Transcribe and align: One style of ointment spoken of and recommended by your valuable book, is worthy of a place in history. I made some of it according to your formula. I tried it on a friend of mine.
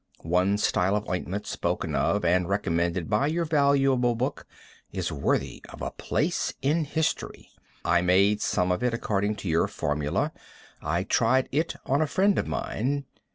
One 0.25 0.57
style 0.57 0.95
of 0.95 1.07
ointment 1.07 1.45
spoken 1.45 1.93
of 1.93 2.25
and 2.25 2.49
recommended 2.49 3.07
by 3.07 3.27
your 3.27 3.45
valuable 3.45 4.15
book, 4.15 4.47
is 4.91 5.11
worthy 5.11 5.61
of 5.69 5.83
a 5.83 5.91
place 5.91 6.51
in 6.63 6.85
history. 6.85 7.51
I 7.85 8.01
made 8.01 8.41
some 8.41 8.71
of 8.71 8.81
it 8.81 8.95
according 8.95 9.35
to 9.35 9.47
your 9.47 9.67
formula. 9.67 10.31
I 10.81 11.03
tried 11.03 11.49
it 11.51 11.75
on 11.85 12.01
a 12.01 12.07
friend 12.07 12.39
of 12.39 12.47
mine. 12.47 13.05